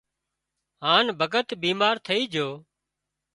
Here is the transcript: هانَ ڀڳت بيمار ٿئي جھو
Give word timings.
هانَ 0.85 1.05
ڀڳت 1.19 1.47
بيمار 1.61 1.95
ٿئي 2.05 2.21
جھو 2.33 2.49